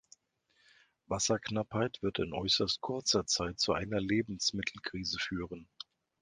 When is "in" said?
2.17-2.33